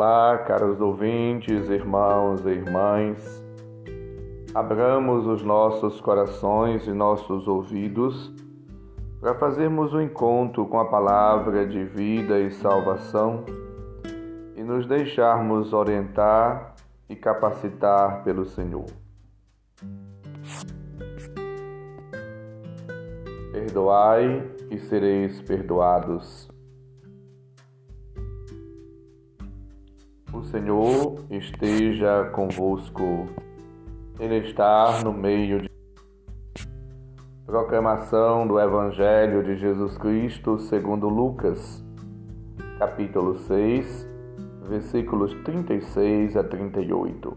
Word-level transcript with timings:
Olá, 0.00 0.38
caros 0.38 0.80
ouvintes, 0.80 1.68
irmãos 1.68 2.46
e 2.46 2.50
irmãs. 2.50 3.44
Abramos 4.54 5.26
os 5.26 5.42
nossos 5.42 6.00
corações 6.00 6.86
e 6.86 6.92
nossos 6.92 7.48
ouvidos 7.48 8.32
para 9.20 9.34
fazermos 9.34 9.92
um 9.92 10.00
encontro 10.00 10.64
com 10.66 10.78
a 10.78 10.84
palavra 10.84 11.66
de 11.66 11.82
vida 11.82 12.38
e 12.38 12.52
salvação 12.52 13.44
e 14.54 14.62
nos 14.62 14.86
deixarmos 14.86 15.72
orientar 15.72 16.76
e 17.08 17.16
capacitar 17.16 18.22
pelo 18.22 18.46
Senhor. 18.46 18.86
Perdoai 23.50 24.48
e 24.70 24.78
sereis 24.78 25.40
perdoados. 25.40 26.47
O 30.30 30.44
Senhor 30.44 31.24
esteja 31.30 32.26
convosco, 32.34 33.26
Ele 34.20 34.46
está 34.46 35.02
no 35.02 35.10
meio 35.10 35.62
de. 35.62 35.68
Proclamação 37.46 38.46
do 38.46 38.60
Evangelho 38.60 39.42
de 39.42 39.56
Jesus 39.56 39.96
Cristo 39.96 40.58
segundo 40.58 41.08
Lucas, 41.08 41.82
capítulo 42.78 43.38
6, 43.38 44.06
versículos 44.68 45.32
36 45.44 46.36
a 46.36 46.44
38. 46.44 47.34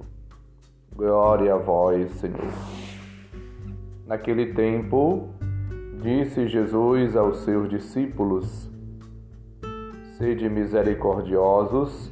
Glória 0.94 1.54
a 1.54 1.58
vós, 1.58 2.12
Senhor. 2.16 2.52
Naquele 4.06 4.54
tempo, 4.54 5.30
disse 6.02 6.46
Jesus 6.46 7.16
aos 7.16 7.38
seus 7.38 7.70
discípulos: 7.70 8.70
Sede 10.18 10.50
misericordiosos, 10.50 12.12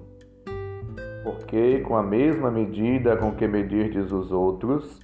porque 1.23 1.79
com 1.81 1.95
a 1.95 2.03
mesma 2.03 2.49
medida 2.49 3.15
com 3.15 3.31
que 3.31 3.47
medirdes 3.47 4.11
os 4.11 4.31
outros, 4.31 4.99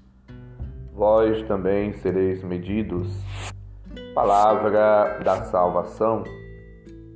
vós 0.94 1.44
também 1.44 1.94
sereis 1.94 2.44
medidos. 2.44 3.08
Palavra 4.14 5.20
da 5.24 5.44
salvação. 5.44 6.24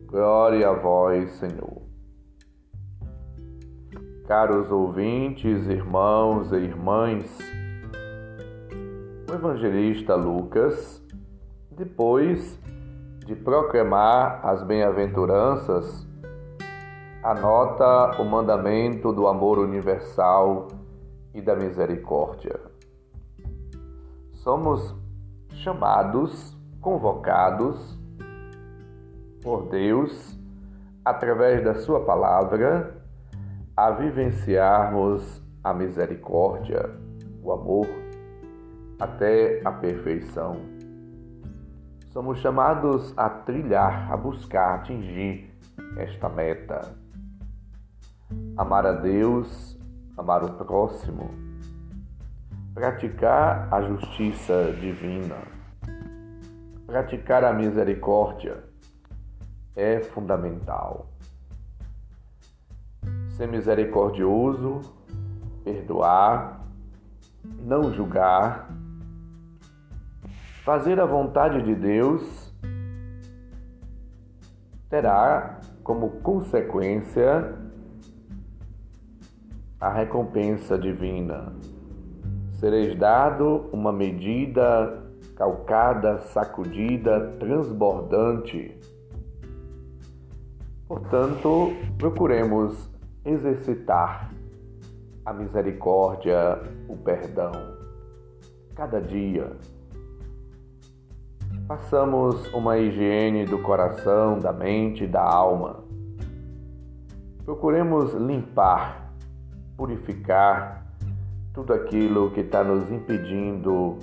Glória 0.05 0.69
a 0.69 0.73
vós, 0.73 1.31
Senhor. 1.31 1.81
Caros 4.27 4.71
ouvintes, 4.71 5.67
irmãos 5.67 6.51
e 6.51 6.57
irmãs, 6.57 7.37
o 9.29 9.33
evangelista 9.33 10.15
Lucas, 10.15 11.01
depois 11.71 12.59
de 13.25 13.35
proclamar 13.35 14.45
as 14.45 14.63
bem-aventuranças 14.63 16.07
anota 17.23 18.19
o 18.19 18.25
mandamento 18.25 19.13
do 19.13 19.27
amor 19.27 19.59
universal 19.59 20.69
e 21.33 21.41
da 21.41 21.55
misericórdia. 21.55 22.59
Somos 24.33 24.95
chamados, 25.49 26.57
convocados 26.81 27.99
por 29.43 29.69
Deus, 29.69 30.35
através 31.05 31.63
da 31.63 31.75
Sua 31.75 32.03
palavra, 32.03 32.99
a 33.77 33.91
vivenciarmos 33.91 35.41
a 35.63 35.75
misericórdia, 35.75 36.89
o 37.43 37.51
amor, 37.51 37.87
até 38.99 39.61
a 39.63 39.71
perfeição. 39.71 40.57
Somos 42.07 42.39
chamados 42.39 43.13
a 43.15 43.29
trilhar, 43.29 44.11
a 44.11 44.17
buscar, 44.17 44.75
atingir 44.75 45.51
esta 45.97 46.27
meta 46.27 47.00
amar 48.57 48.85
a 48.85 48.93
Deus, 48.93 49.77
amar 50.17 50.43
o 50.43 50.53
próximo, 50.53 51.31
praticar 52.73 53.67
a 53.73 53.81
justiça 53.81 54.71
divina, 54.79 55.37
praticar 56.85 57.43
a 57.43 57.53
misericórdia 57.53 58.63
é 59.75 60.01
fundamental. 60.01 61.07
Ser 63.29 63.47
misericordioso, 63.47 64.81
perdoar, 65.63 66.61
não 67.43 67.91
julgar, 67.93 68.69
fazer 70.63 70.99
a 70.99 71.05
vontade 71.05 71.63
de 71.63 71.73
Deus 71.73 72.53
terá 74.89 75.59
como 75.83 76.21
consequência 76.21 77.57
a 79.81 79.89
recompensa 79.89 80.77
divina. 80.77 81.53
Sereis 82.53 82.95
dado 82.97 83.67
uma 83.73 83.91
medida 83.91 85.01
calcada, 85.35 86.21
sacudida, 86.21 87.35
transbordante. 87.39 88.79
Portanto, 90.87 91.73
procuremos 91.97 92.87
exercitar 93.25 94.31
a 95.25 95.33
misericórdia, 95.33 96.61
o 96.87 96.95
perdão, 96.95 97.51
cada 98.75 99.01
dia. 99.01 99.51
Façamos 101.67 102.53
uma 102.53 102.77
higiene 102.77 103.45
do 103.45 103.57
coração, 103.59 104.37
da 104.37 104.53
mente 104.53 105.05
e 105.05 105.07
da 105.07 105.23
alma. 105.23 105.83
Procuremos 107.45 108.13
limpar 108.13 109.00
purificar 109.81 110.85
tudo 111.55 111.73
aquilo 111.73 112.29
que 112.29 112.41
está 112.41 112.63
nos 112.63 112.91
impedindo 112.91 113.97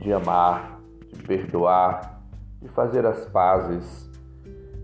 de 0.00 0.12
amar, 0.12 0.80
de 1.08 1.22
perdoar, 1.22 2.20
de 2.60 2.66
fazer 2.66 3.06
as 3.06 3.24
pazes, 3.26 4.10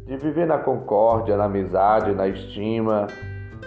de 0.06 0.16
viver 0.16 0.46
na 0.46 0.58
concórdia, 0.58 1.36
na 1.36 1.46
amizade, 1.46 2.12
na 2.12 2.28
estima, 2.28 3.08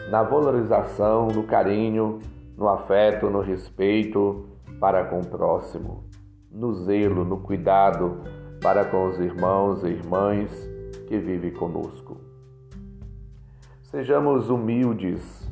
na 0.09 0.23
valorização, 0.23 1.28
no 1.28 1.44
carinho, 1.44 2.19
no 2.56 2.69
afeto, 2.69 3.29
no 3.29 3.41
respeito 3.41 4.46
para 4.79 5.03
com 5.03 5.19
o 5.19 5.25
próximo, 5.25 6.06
no 6.50 6.73
zelo, 6.75 7.25
no 7.25 7.40
cuidado 7.40 8.22
para 8.62 8.85
com 8.85 9.09
os 9.09 9.19
irmãos 9.19 9.84
e 9.84 9.88
irmãs 9.88 10.50
que 11.09 11.18
vivem 11.18 11.52
conosco. 11.52 12.22
Sejamos 13.81 14.50
humildes 14.50 15.44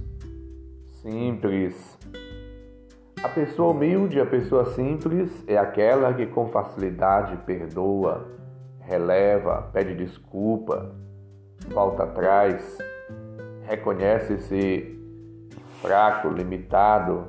simples. 1.01 1.97
A 3.23 3.29
pessoa 3.29 3.72
humilde, 3.72 4.19
a 4.19 4.25
pessoa 4.25 4.66
simples 4.73 5.44
é 5.47 5.57
aquela 5.57 6.13
que 6.13 6.25
com 6.25 6.47
facilidade 6.47 7.38
perdoa, 7.45 8.27
releva, 8.80 9.69
pede 9.74 9.95
desculpa, 9.95 10.92
volta 11.69 12.03
atrás, 12.03 12.77
reconhece-se 13.63 15.00
fraco, 15.81 16.30
limitado 16.30 17.27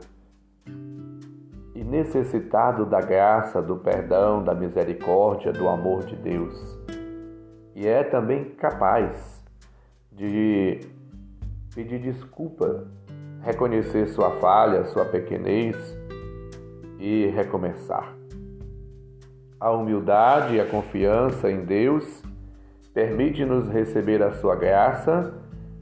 e 1.74 1.84
necessitado 1.84 2.86
da 2.86 3.00
graça, 3.00 3.60
do 3.60 3.76
perdão, 3.76 4.42
da 4.42 4.54
misericórdia, 4.54 5.52
do 5.52 5.68
amor 5.68 6.04
de 6.04 6.16
Deus. 6.16 6.78
E 7.74 7.86
é 7.86 8.04
também 8.04 8.50
capaz 8.54 9.42
de 10.10 10.80
pedir 11.74 11.98
desculpa 12.00 12.86
reconhecer 13.42 14.06
sua 14.08 14.30
falha, 14.32 14.84
sua 14.86 15.04
pequenez 15.04 15.76
e 16.98 17.26
recomeçar. 17.26 18.16
A 19.58 19.70
humildade 19.70 20.56
e 20.56 20.60
a 20.60 20.66
confiança 20.66 21.50
em 21.50 21.64
Deus 21.64 22.22
permite-nos 22.94 23.68
receber 23.68 24.22
a 24.22 24.32
sua 24.32 24.54
graça 24.54 25.34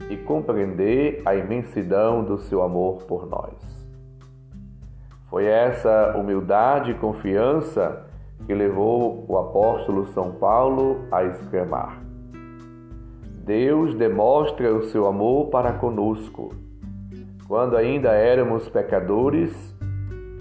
e 0.09 0.17
compreender 0.17 1.21
a 1.25 1.35
imensidão 1.35 2.23
do 2.23 2.39
seu 2.39 2.63
amor 2.63 3.03
por 3.03 3.27
nós. 3.27 3.55
Foi 5.29 5.45
essa 5.45 6.15
humildade 6.17 6.91
e 6.91 6.95
confiança 6.95 8.05
que 8.45 8.53
levou 8.53 9.23
o 9.27 9.37
apóstolo 9.37 10.07
São 10.07 10.31
Paulo 10.33 11.07
a 11.11 11.23
exclamar: 11.23 12.01
Deus 13.45 13.93
demonstra 13.95 14.73
o 14.75 14.83
seu 14.85 15.05
amor 15.07 15.49
para 15.49 15.73
conosco 15.73 16.49
quando 17.51 17.75
ainda 17.75 18.11
éramos 18.11 18.69
pecadores, 18.69 19.75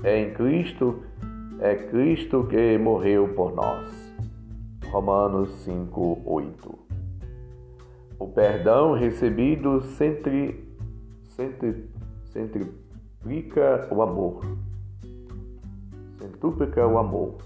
é 0.05 0.21
em 0.21 0.33
Cristo, 0.33 1.03
é 1.59 1.75
Cristo 1.75 2.47
que 2.49 2.79
morreu 2.79 3.35
por 3.35 3.53
nós. 3.53 4.15
Romanos 4.93 5.51
5, 5.65 6.23
8. 6.25 6.79
O 8.17 8.29
perdão 8.29 8.93
recebido 8.93 9.81
sempre, 9.81 10.65
sempre, 11.25 11.91
centriplica 12.27 13.89
o 13.91 14.03
amor. 14.03 14.47
Centúplica 16.17 16.87
o 16.87 16.97
amor. 16.97 17.39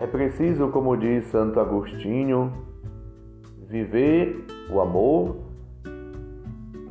É 0.00 0.08
preciso, 0.08 0.70
como 0.70 0.96
diz 0.96 1.24
Santo 1.26 1.60
Agostinho, 1.60 2.52
viver 3.68 4.44
o 4.72 4.80
amor 4.80 5.43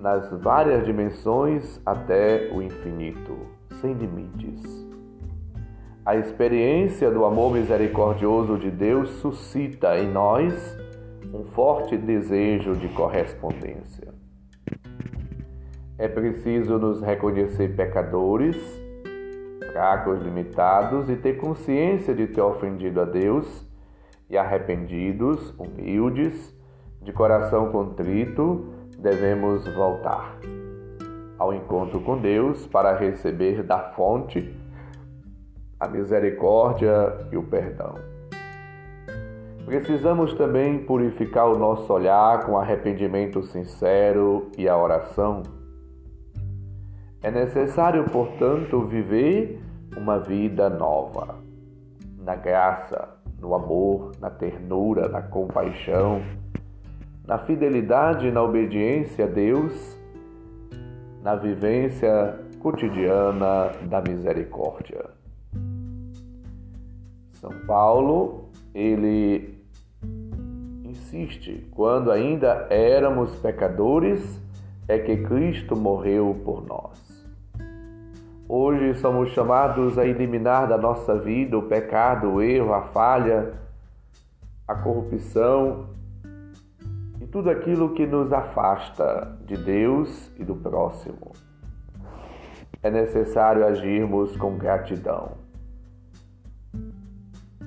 nas 0.04 0.30
várias 0.32 0.86
dimensões 0.86 1.80
até 1.86 2.50
o 2.54 2.62
infinito, 2.62 3.38
sem 3.80 3.94
limites. 3.94 4.62
A 6.06 6.18
experiência 6.18 7.10
do 7.10 7.24
amor 7.24 7.54
misericordioso 7.54 8.58
de 8.58 8.70
Deus 8.70 9.10
suscita 9.22 9.98
em 9.98 10.12
nós 10.12 10.78
um 11.34 11.46
forte 11.46 11.96
desejo 11.96 12.76
de 12.76 12.90
correspondência. 12.90 14.14
É 15.98 16.10
preciso 16.10 16.78
nos 16.78 17.02
reconhecer 17.02 17.74
pecadores, 17.74 18.58
fracos, 19.72 20.22
limitados 20.22 21.10
e 21.10 21.16
ter 21.16 21.38
consciência 21.38 22.14
de 22.14 22.28
ter 22.28 22.42
ofendido 22.42 23.00
a 23.00 23.06
Deus 23.06 23.66
e 24.30 24.38
arrependidos, 24.38 25.58
humildes, 25.58 26.54
de 27.02 27.14
coração 27.14 27.72
contrito, 27.72 28.73
devemos 29.04 29.68
voltar 29.76 30.40
ao 31.38 31.54
encontro 31.54 32.00
com 32.00 32.18
Deus 32.18 32.66
para 32.68 32.98
receber 32.98 33.62
da 33.62 33.80
fonte 33.92 34.58
a 35.78 35.90
misericórdia 35.90 37.14
e 37.30 37.36
o 37.36 37.44
perdão. 37.44 37.96
Precisamos 39.66 40.34
também 40.36 40.86
purificar 40.86 41.48
o 41.50 41.60
nosso 41.60 41.92
olhar 41.92 42.46
com 42.46 42.58
arrependimento 42.58 43.44
sincero 43.44 44.50
e 44.58 44.70
a 44.70 44.78
oração. 44.78 45.44
É 47.22 47.30
necessário, 47.30 48.06
portanto, 48.06 48.86
viver 48.86 49.62
uma 49.98 50.18
vida 50.20 50.70
nova, 50.70 51.36
na 52.18 52.36
graça, 52.36 53.10
no 53.38 53.54
amor, 53.54 54.12
na 54.22 54.30
ternura, 54.30 55.10
na 55.10 55.22
compaixão 55.22 56.22
na 57.26 57.38
fidelidade 57.38 58.28
e 58.28 58.32
na 58.32 58.42
obediência 58.42 59.26
a 59.26 59.28
Deus, 59.28 59.98
na 61.22 61.36
vivência 61.36 62.38
cotidiana 62.60 63.72
da 63.84 64.02
misericórdia. 64.02 65.06
São 67.32 67.52
Paulo, 67.66 68.50
ele 68.74 69.58
insiste, 70.84 71.66
quando 71.72 72.12
ainda 72.12 72.68
éramos 72.70 73.36
pecadores, 73.38 74.42
é 74.88 75.00
que 75.00 75.18
Cristo 75.18 75.78
morreu 75.78 76.42
por 76.44 76.66
nós. 76.66 77.02
Hoje 78.48 78.96
somos 78.96 79.30
chamados 79.32 79.98
a 79.98 80.06
eliminar 80.06 80.68
da 80.68 80.78
nossa 80.78 81.18
vida 81.18 81.58
o 81.58 81.64
pecado, 81.64 82.34
o 82.34 82.42
erro, 82.42 82.74
a 82.74 82.82
falha, 82.82 83.54
a 84.68 84.76
corrupção 84.76 85.88
tudo 87.34 87.50
aquilo 87.50 87.96
que 87.96 88.06
nos 88.06 88.32
afasta 88.32 89.36
de 89.48 89.58
Deus 89.58 90.32
e 90.38 90.44
do 90.44 90.56
próximo. 90.56 91.32
É 92.84 92.92
necessário 92.92 93.66
agirmos 93.66 94.38
com 94.38 94.56
gratidão. 94.56 95.32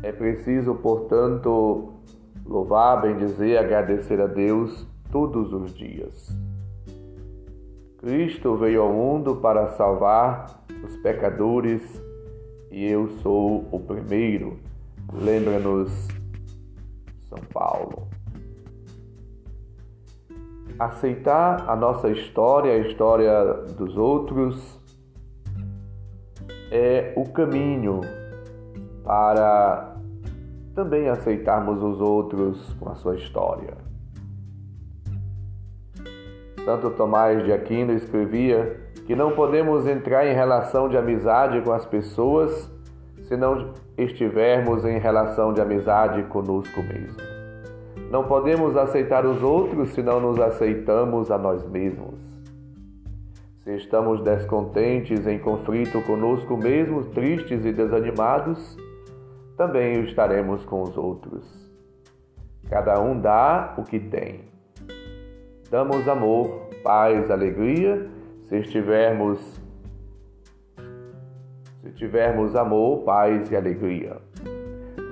É 0.04 0.12
preciso, 0.12 0.76
portanto, 0.76 1.94
louvar, 2.44 3.02
bendizer 3.02 3.58
agradecer 3.58 4.20
a 4.20 4.28
Deus 4.28 4.86
todos 5.10 5.52
os 5.52 5.74
dias. 5.74 6.28
Cristo 7.98 8.54
veio 8.54 8.82
ao 8.82 8.92
mundo 8.92 9.34
para 9.34 9.70
salvar 9.70 10.62
os 10.84 10.96
pecadores 10.98 11.82
e 12.70 12.86
eu 12.86 13.08
sou 13.20 13.66
o 13.72 13.80
primeiro. 13.80 14.60
Lembra-nos 15.12 15.90
São 17.28 17.40
Paulo 17.52 17.95
aceitar 20.78 21.68
a 21.68 21.76
nossa 21.76 22.08
história, 22.10 22.72
a 22.72 22.78
história 22.78 23.44
dos 23.76 23.96
outros, 23.96 24.80
é 26.70 27.12
o 27.16 27.24
caminho 27.30 28.00
para 29.04 29.96
também 30.74 31.08
aceitarmos 31.08 31.82
os 31.82 32.00
outros 32.00 32.74
com 32.74 32.90
a 32.90 32.94
sua 32.96 33.16
história. 33.16 33.74
Santo 36.64 36.90
Tomás 36.90 37.44
de 37.44 37.52
Aquino 37.52 37.92
escrevia 37.92 38.80
que 39.06 39.14
não 39.14 39.30
podemos 39.30 39.86
entrar 39.86 40.26
em 40.26 40.34
relação 40.34 40.88
de 40.88 40.96
amizade 40.96 41.62
com 41.62 41.72
as 41.72 41.86
pessoas 41.86 42.68
se 43.22 43.36
não 43.36 43.72
estivermos 43.96 44.84
em 44.84 44.98
relação 44.98 45.52
de 45.52 45.60
amizade 45.60 46.24
conosco 46.24 46.82
mesmo. 46.82 47.35
Não 48.10 48.24
podemos 48.24 48.76
aceitar 48.76 49.26
os 49.26 49.42
outros 49.42 49.90
se 49.90 50.02
não 50.02 50.20
nos 50.20 50.38
aceitamos 50.38 51.30
a 51.30 51.36
nós 51.36 51.68
mesmos. 51.68 52.20
Se 53.64 53.74
estamos 53.74 54.22
descontentes, 54.22 55.26
em 55.26 55.38
conflito 55.38 56.00
conosco 56.02 56.56
mesmos, 56.56 57.08
tristes 57.08 57.64
e 57.64 57.72
desanimados, 57.72 58.76
também 59.56 60.04
estaremos 60.04 60.64
com 60.64 60.82
os 60.82 60.96
outros. 60.96 61.44
Cada 62.68 63.00
um 63.00 63.20
dá 63.20 63.74
o 63.76 63.82
que 63.82 63.98
tem. 63.98 64.42
Damos 65.68 66.06
amor, 66.06 66.68
paz, 66.84 67.28
alegria, 67.30 68.08
se 68.44 68.58
estivermos 68.58 69.60
se 71.82 71.92
tivermos 71.92 72.56
amor, 72.56 73.04
paz 73.04 73.50
e 73.50 73.56
alegria. 73.56 74.16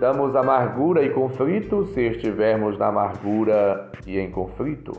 Damos 0.01 0.35
amargura 0.35 1.03
e 1.03 1.11
conflito 1.11 1.87
se 1.87 2.01
estivermos 2.01 2.77
na 2.77 2.89
amargura 2.89 3.93
e 4.07 4.19
em 4.19 4.29
conflito. 4.31 4.93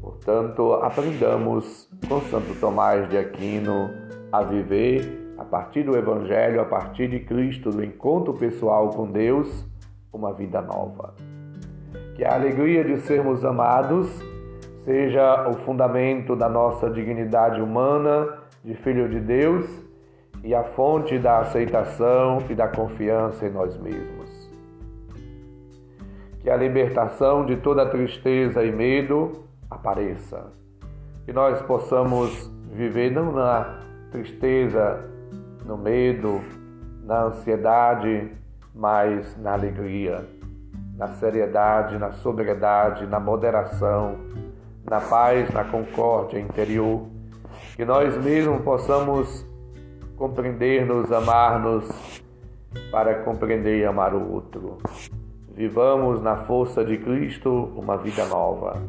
Portanto, 0.00 0.72
aprendamos 0.74 1.90
com 2.08 2.20
Santo 2.22 2.58
Tomás 2.58 3.08
de 3.10 3.18
Aquino 3.18 3.90
a 4.32 4.42
viver 4.42 5.34
a 5.36 5.44
partir 5.44 5.82
do 5.82 5.96
Evangelho, 5.96 6.60
a 6.60 6.64
partir 6.64 7.08
de 7.08 7.20
Cristo, 7.20 7.70
do 7.70 7.84
encontro 7.84 8.32
pessoal 8.32 8.88
com 8.90 9.10
Deus, 9.10 9.66
uma 10.12 10.32
vida 10.32 10.62
nova. 10.62 11.14
Que 12.14 12.24
a 12.24 12.34
alegria 12.34 12.82
de 12.82 12.98
sermos 13.00 13.44
amados 13.44 14.08
seja 14.84 15.48
o 15.48 15.54
fundamento 15.64 16.34
da 16.34 16.48
nossa 16.48 16.88
dignidade 16.88 17.60
humana 17.60 18.38
de 18.64 18.74
filho 18.76 19.08
de 19.08 19.20
Deus 19.20 19.81
e 20.44 20.54
a 20.54 20.64
fonte 20.64 21.18
da 21.18 21.38
aceitação 21.38 22.38
e 22.48 22.54
da 22.54 22.66
confiança 22.66 23.46
em 23.46 23.50
nós 23.50 23.78
mesmos. 23.78 24.30
Que 26.40 26.50
a 26.50 26.56
libertação 26.56 27.46
de 27.46 27.56
toda 27.56 27.86
tristeza 27.86 28.64
e 28.64 28.72
medo 28.72 29.44
apareça. 29.70 30.52
Que 31.24 31.32
nós 31.32 31.62
possamos 31.62 32.50
viver 32.72 33.12
não 33.12 33.30
na 33.30 33.78
tristeza, 34.10 35.08
no 35.64 35.78
medo, 35.78 36.40
na 37.04 37.26
ansiedade, 37.26 38.32
mas 38.74 39.36
na 39.40 39.52
alegria, 39.52 40.26
na 40.96 41.08
seriedade, 41.08 41.96
na 41.98 42.10
sobriedade, 42.12 43.06
na 43.06 43.20
moderação, 43.20 44.16
na 44.88 45.00
paz, 45.00 45.48
na 45.50 45.62
concórdia 45.62 46.40
interior. 46.40 47.06
Que 47.76 47.84
nós 47.84 48.16
mesmos 48.24 48.60
possamos 48.62 49.46
compreender-nos, 50.22 51.10
amar-nos, 51.10 52.22
para 52.92 53.24
compreender 53.24 53.80
e 53.80 53.84
amar 53.84 54.14
o 54.14 54.34
outro. 54.34 54.78
Vivamos 55.52 56.22
na 56.22 56.36
força 56.44 56.84
de 56.84 56.96
Cristo 56.96 57.72
uma 57.74 57.96
vida 57.96 58.24
nova. 58.26 58.80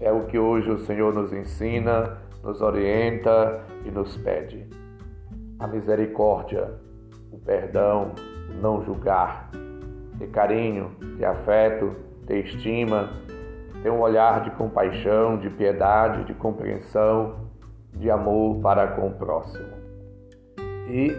É 0.00 0.10
o 0.10 0.24
que 0.24 0.36
hoje 0.36 0.68
o 0.72 0.80
Senhor 0.80 1.14
nos 1.14 1.32
ensina, 1.32 2.18
nos 2.42 2.60
orienta 2.60 3.62
e 3.84 3.92
nos 3.92 4.16
pede. 4.16 4.66
A 5.60 5.68
misericórdia, 5.68 6.74
o 7.30 7.38
perdão, 7.38 8.10
o 8.50 8.60
não 8.60 8.84
julgar, 8.84 9.50
ter 10.18 10.30
carinho, 10.30 10.90
ter 11.16 11.26
afeto, 11.26 11.94
ter 12.26 12.44
estima, 12.44 13.08
ter 13.84 13.90
um 13.90 14.00
olhar 14.00 14.42
de 14.42 14.50
compaixão, 14.56 15.38
de 15.38 15.48
piedade, 15.48 16.24
de 16.24 16.34
compreensão, 16.34 17.36
de 17.94 18.10
amor 18.10 18.60
para 18.60 18.88
com 18.88 19.06
o 19.06 19.12
próximo 19.12 19.81
e 20.88 21.14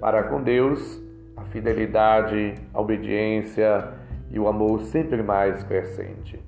para 0.00 0.22
com 0.24 0.42
Deus 0.42 1.02
a 1.36 1.44
fidelidade, 1.44 2.54
a 2.72 2.80
obediência 2.80 3.88
e 4.30 4.38
o 4.38 4.48
amor 4.48 4.82
sempre 4.82 5.22
mais 5.22 5.62
crescente, 5.62 6.38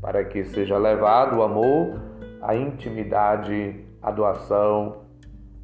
para 0.00 0.24
que 0.24 0.44
seja 0.44 0.76
levado 0.78 1.38
o 1.38 1.42
amor 1.42 2.00
a 2.40 2.54
intimidade, 2.54 3.74
a 4.02 4.10
doação, 4.10 4.98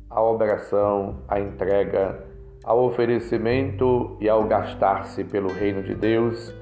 a 0.09 0.21
obração, 0.23 1.19
a 1.29 1.39
entrega, 1.39 2.25
ao 2.65 2.85
oferecimento 2.85 4.17
e 4.21 4.29
ao 4.29 4.45
gastar-se 4.45 5.25
pelo 5.25 5.49
reino 5.53 5.83
de 5.83 5.95
Deus, 5.95 6.55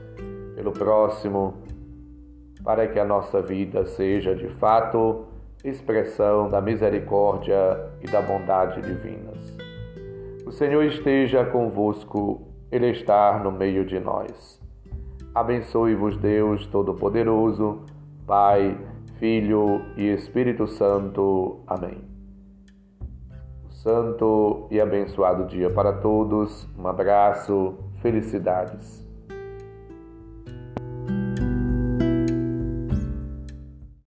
pelo 0.54 0.72
próximo, 0.72 1.54
para 2.64 2.86
que 2.86 2.98
a 2.98 3.04
nossa 3.04 3.40
vida 3.40 3.86
seja 3.86 4.34
de 4.34 4.48
fato 4.48 5.24
expressão 5.64 6.48
da 6.48 6.60
misericórdia 6.60 7.90
e 8.00 8.06
da 8.06 8.20
bondade 8.20 8.80
divinas. 8.80 9.57
O 10.48 10.50
Senhor 10.50 10.82
esteja 10.84 11.44
convosco, 11.44 12.40
Ele 12.72 12.88
está 12.88 13.38
no 13.38 13.52
meio 13.52 13.84
de 13.84 14.00
nós. 14.00 14.58
Abençoe-vos, 15.34 16.16
Deus 16.16 16.66
Todo-Poderoso, 16.68 17.82
Pai, 18.26 18.74
Filho 19.18 19.82
e 19.94 20.06
Espírito 20.06 20.66
Santo. 20.66 21.60
Amém. 21.66 21.98
Santo 23.68 24.66
e 24.70 24.80
abençoado 24.80 25.44
dia 25.44 25.68
para 25.68 25.92
todos. 25.92 26.66
Um 26.78 26.88
abraço, 26.88 27.74
felicidades. 28.00 29.06